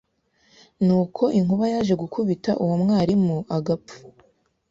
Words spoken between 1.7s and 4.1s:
yaje gukubita uwo mwarimu agapfa,